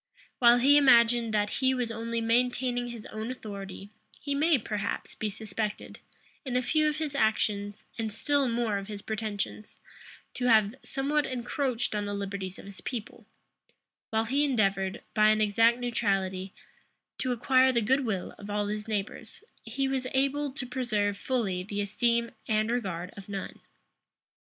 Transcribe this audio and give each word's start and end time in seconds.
While 0.39 0.57
he 0.57 0.77
imagined 0.77 1.31
that 1.35 1.51
he 1.61 1.75
was 1.75 1.91
only 1.91 2.21
maintaining 2.21 2.87
his 2.87 3.05
own 3.11 3.29
authority, 3.29 3.91
he 4.19 4.33
may, 4.33 4.57
perhaps, 4.57 5.13
be 5.13 5.29
suspected, 5.29 5.99
in 6.43 6.55
a 6.55 6.63
few 6.63 6.87
of 6.89 6.97
his 6.97 7.13
actions, 7.13 7.83
and 7.99 8.11
still 8.11 8.47
more 8.49 8.79
of 8.79 8.87
his 8.87 9.03
pretensions, 9.03 9.79
to 10.33 10.45
have 10.47 10.73
somewhat 10.83 11.27
encroached 11.27 11.93
on 11.93 12.05
the 12.05 12.15
liberties 12.15 12.57
of 12.57 12.65
his 12.65 12.81
people: 12.81 13.27
while 14.09 14.25
he 14.25 14.43
endeavored, 14.43 15.03
by 15.13 15.29
an 15.29 15.39
exact 15.39 15.77
neutrality, 15.77 16.51
to 17.19 17.31
acquire 17.31 17.71
the 17.71 17.79
good 17.79 18.03
will 18.03 18.31
of 18.39 18.49
all 18.49 18.65
his 18.69 18.87
neighbors, 18.87 19.43
he 19.65 19.87
was 19.87 20.07
able 20.15 20.51
to 20.53 20.65
preserve 20.65 21.15
fully 21.15 21.61
the 21.61 21.79
esteem 21.79 22.31
and 22.47 22.71
regard 22.71 23.11
of 23.15 23.29
none. 23.29 23.59